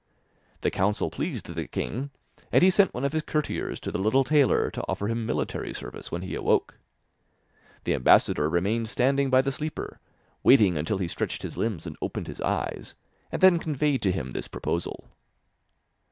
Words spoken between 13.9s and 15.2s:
to him this proposal.